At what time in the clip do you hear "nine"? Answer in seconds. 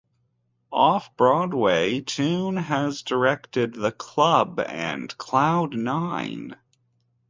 5.75-6.55